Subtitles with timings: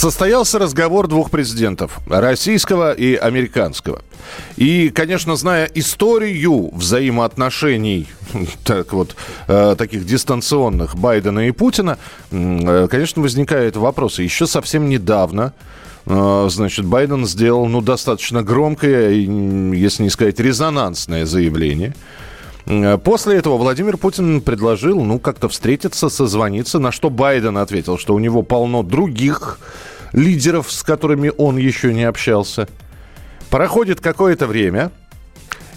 [0.00, 4.00] Состоялся разговор двух президентов, российского и американского.
[4.56, 8.08] И, конечно, зная историю взаимоотношений
[8.64, 9.14] так вот,
[9.46, 11.98] э, таких дистанционных Байдена и Путина,
[12.30, 14.20] э, конечно, возникает вопрос.
[14.20, 15.52] Еще совсем недавно
[16.06, 21.94] э, Значит, Байден сделал, ну, достаточно громкое, если не сказать, резонансное заявление.
[23.04, 28.18] После этого Владимир Путин предложил, ну, как-то встретиться, созвониться, на что Байден ответил, что у
[28.18, 29.58] него полно других
[30.12, 32.68] лидеров, с которыми он еще не общался.
[33.50, 34.90] Проходит какое-то время,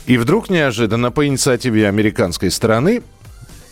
[0.06, 3.04] и вдруг неожиданно по инициативе американской стороны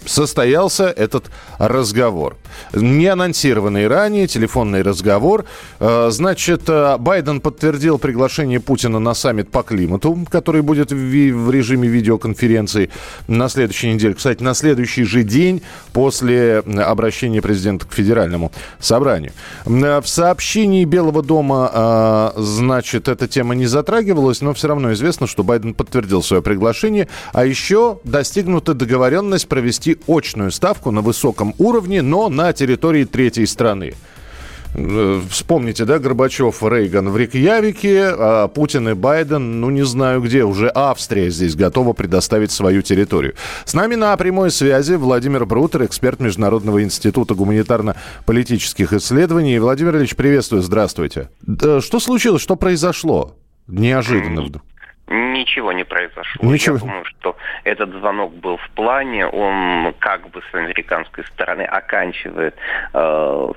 [0.05, 2.37] состоялся этот разговор.
[2.73, 5.45] Не анонсированный ранее, телефонный разговор.
[5.79, 11.87] Э, Значит, э, Байден подтвердил приглашение Путина на саммит по климату, который будет в режиме
[11.87, 12.89] видеоконференции
[13.27, 14.13] на следующей неделе.
[14.13, 15.61] Кстати, на следующий же день
[15.93, 19.31] после обращения президента к федеральному собранию.
[19.65, 25.43] В сообщении Белого дома, э, значит, эта тема не затрагивалась, но все равно известно, что
[25.43, 27.07] Байден подтвердил свое приглашение.
[27.33, 33.93] А еще достигнута договоренность провести очную ставку на высоком уровне, но на территории третьей страны.
[34.73, 40.43] Э, Вспомните, да, Горбачев, Рейган в Рикьявике, а Путин и Байден, ну не знаю где,
[40.43, 43.33] уже Австрия здесь готова предоставить свою территорию.
[43.65, 49.59] С нами на прямой связи Владимир Брутер, эксперт Международного института гуманитарно-политических исследований.
[49.59, 51.29] Владимир Ильич, приветствую, здравствуйте.
[51.41, 53.35] Да, Что случилось, что произошло?
[53.67, 54.63] Неожиданно вдруг.
[55.11, 56.49] Ничего не произошло.
[56.49, 56.75] Ничего.
[56.75, 62.55] Я думаю, что этот звонок был в плане, он как бы с американской стороны оканчивает
[62.93, 63.51] э,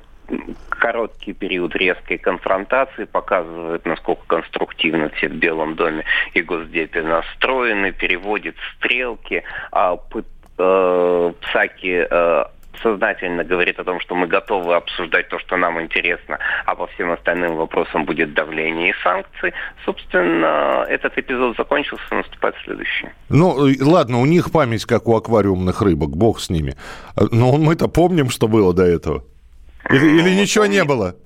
[0.69, 8.57] короткий период резкой конфронтации, показывает, насколько конструктивно все в Белом доме и Госдепе настроены, переводит
[8.75, 9.97] стрелки, а
[10.59, 12.45] э, Псаки э,
[12.83, 17.13] сознательно говорит о том, что мы готовы обсуждать то, что нам интересно, а по всем
[17.13, 19.53] остальным вопросам будет давление и санкции.
[19.85, 23.09] Собственно, этот эпизод закончился, наступает следующий.
[23.29, 26.77] Ну, э, ладно, у них память, как у аквариумных рыбок, бог с ними.
[27.17, 29.25] Э, Но мы-то помним, что было до этого.
[29.91, 31.17] Или, или Ну, ничего не было?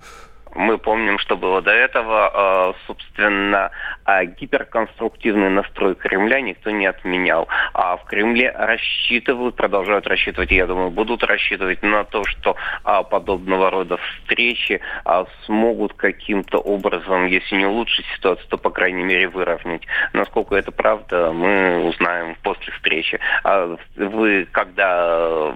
[0.59, 2.75] Мы помним, что было до этого.
[2.75, 3.71] Э, Собственно,
[4.05, 7.47] а гиперконструктивный настрой Кремля никто не отменял.
[7.75, 13.71] А в Кремле рассчитывают, продолжают рассчитывать, я думаю, будут рассчитывать на то, что а, подобного
[13.71, 19.83] рода встречи а, смогут каким-то образом, если не улучшить ситуацию, то, по крайней мере, выровнять.
[20.13, 23.21] Насколько это правда, мы узнаем после встречи.
[23.45, 25.55] А вы, когда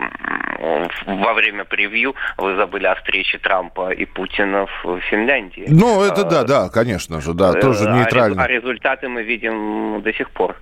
[1.07, 5.65] во время превью, вы забыли о встрече Трампа и Путина в Финляндии.
[5.69, 8.43] Ну, это А, да, да, конечно же, да, тоже а нейтрально.
[8.43, 10.57] А результаты мы видим до сих пор.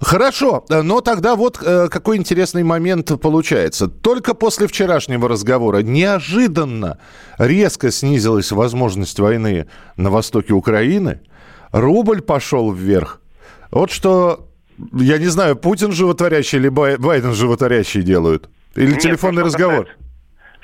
[0.00, 3.86] Хорошо, но тогда вот э, какой интересный момент получается.
[3.88, 6.98] Только после вчерашнего разговора неожиданно
[7.38, 11.20] резко снизилась возможность войны на востоке Украины,
[11.72, 13.20] рубль пошел вверх.
[13.70, 14.48] Вот что,
[14.92, 18.50] я не знаю, Путин животворящий или Бай- Байден животворящий делают?
[18.74, 19.84] Или Нет, телефонный разговор?
[19.86, 20.02] касается-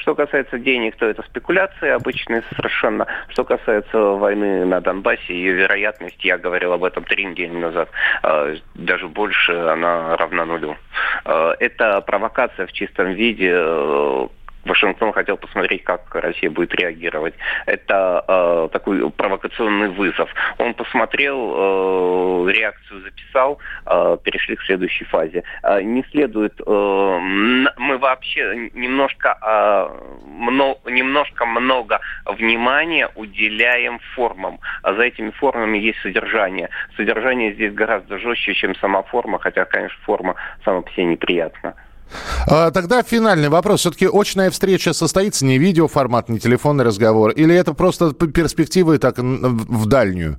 [0.09, 3.07] Что касается денег, то это спекуляции обычные совершенно.
[3.29, 7.91] Что касается войны на Донбассе, ее вероятность, я говорил об этом три недели назад,
[8.23, 10.79] э, даже больше, она равна нулю.
[11.27, 13.53] Э, Это провокация в чистом виде.
[14.69, 17.35] Вашингтон хотел посмотреть, как Россия будет реагировать.
[17.67, 20.31] Это э, такой провокационный вызов.
[20.59, 25.43] Он посмотрел, э, реакцию записал, э, перешли к следующей фазе.
[25.63, 27.19] Э, не следует, э,
[27.77, 29.89] мы вообще немножко, э,
[30.27, 34.61] мно- немножко много внимания уделяем формам.
[34.83, 36.69] А за этими формами есть содержание.
[36.97, 40.35] Содержание здесь гораздо жестче, чем сама форма, хотя, конечно, форма
[40.65, 41.75] сама по себе неприятна.
[42.47, 43.81] А, тогда финальный вопрос.
[43.81, 47.31] Все-таки очная встреча состоится не видеоформат, не телефонный разговор?
[47.31, 50.39] Или это просто перспективы так в дальнюю?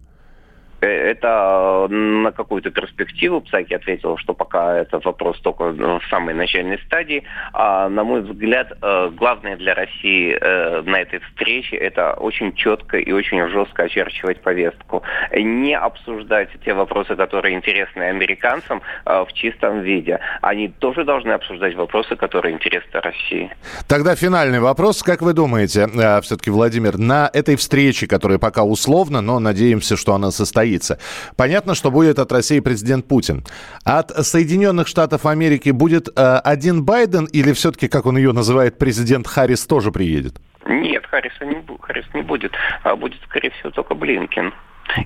[0.82, 6.34] Э, Это э, на какую-то перспективу Псаки ответил, что пока этот вопрос только в самой
[6.34, 7.24] начальной стадии.
[7.54, 13.12] А, на мой взгляд, э, главное для России на этой встрече это очень четко и
[13.12, 15.04] очень жестко очерчивать повестку.
[15.34, 20.20] Не обсуждать те вопросы, которые интересны американцам в чистом виде.
[20.42, 23.52] Они тоже должны обсуждать вопросы, которые интересны России.
[23.88, 25.04] Тогда финальный вопрос.
[25.04, 25.88] Как вы думаете,
[26.22, 31.00] все-таки, Владимир, на этой встрече, которая пока условно, но надеемся, что она состоится, состоится.
[31.36, 33.44] Понятно, что будет от России президент Путин.
[33.84, 39.28] От Соединенных Штатов Америки будет э, один Байден или все-таки, как он ее называет, президент
[39.28, 40.36] Харрис тоже приедет?
[40.66, 44.54] Нет, Харриса не, Харрис не будет, а будет, скорее всего, только Блинкин.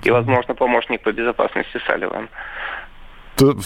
[0.02, 2.28] И, возможно, помощник по безопасности Салливан.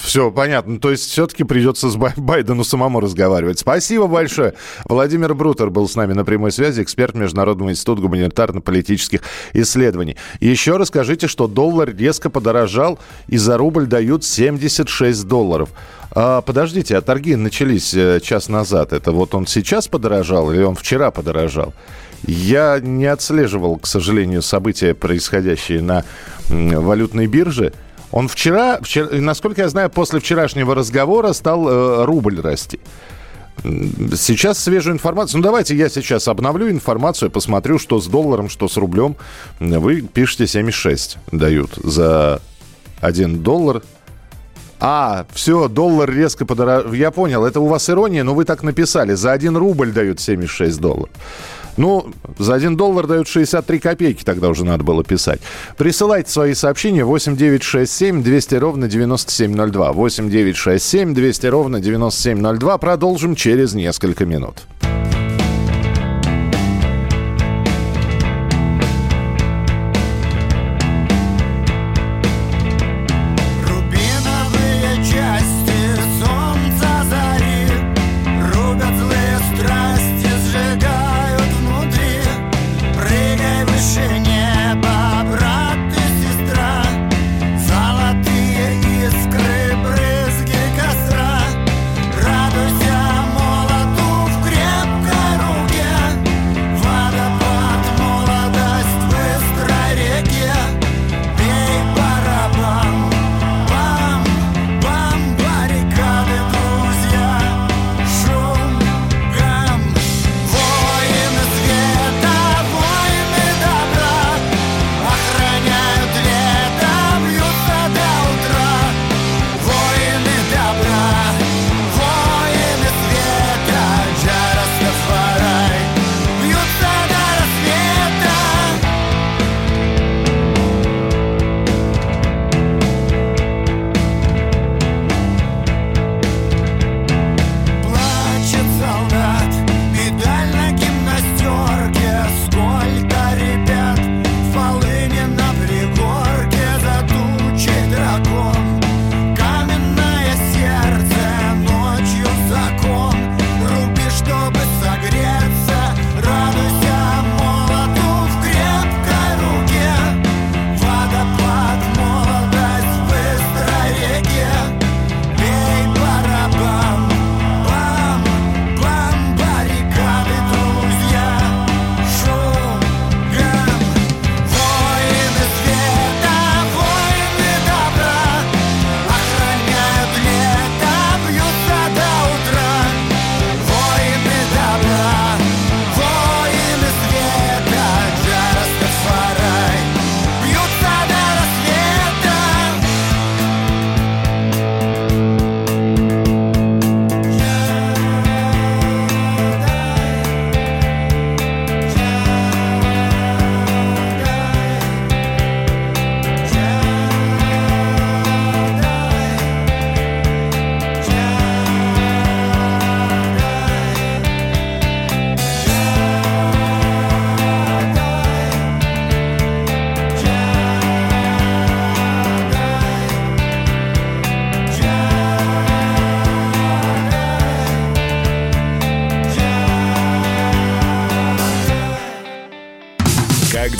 [0.01, 0.79] Все, понятно.
[0.79, 3.59] То есть все-таки придется с Байдену самому разговаривать.
[3.59, 4.55] Спасибо большое.
[4.85, 9.21] Владимир Брутер был с нами на прямой связи, эксперт Международного института гуманитарно-политических
[9.53, 10.17] исследований.
[10.41, 15.71] Еще расскажите, что доллар резко подорожал, и за рубль дают 76 долларов.
[16.11, 18.93] А, подождите, а торги начались э, час назад.
[18.93, 21.75] Это вот он сейчас подорожал или он вчера подорожал?
[22.27, 26.05] Я не отслеживал, к сожалению, события, происходящие на
[26.49, 27.73] валютной бирже.
[28.11, 32.81] Он вчера, вчера, насколько я знаю, после вчерашнего разговора стал э, рубль расти.
[33.63, 35.39] Сейчас свежую информацию.
[35.39, 39.17] Ну, давайте я сейчас обновлю информацию, посмотрю, что с долларом, что с рублем.
[39.59, 42.41] Вы пишете 76 дают за
[43.01, 43.83] 1 доллар.
[44.81, 46.93] А, все, доллар резко подорожал.
[46.93, 49.15] Я понял, это у вас ирония, но вы так написали.
[49.15, 51.11] За 1 рубль дают 76 долларов.
[51.79, 52.07] Ну,
[52.39, 55.41] за 1 доллар дают 63 копейки, тогда уже надо было писать.
[55.77, 59.93] Присылайте свои сообщения 8967 200 ровно 9702.
[59.93, 62.79] 8967 200 ровно 9702.
[62.79, 64.67] Продолжим через несколько минут.